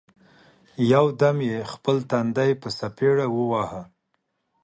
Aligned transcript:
یو 0.93 1.05
دم 1.21 1.37
یې 1.49 1.59
خپل 1.71 1.97
تندی 2.09 2.51
په 2.61 2.69
څپېړه 2.77 3.25
وواهه! 3.37 3.81